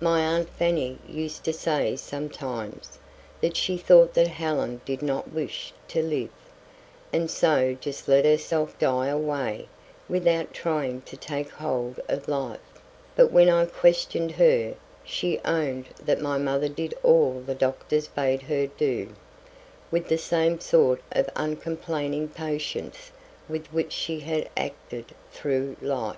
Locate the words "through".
25.30-25.76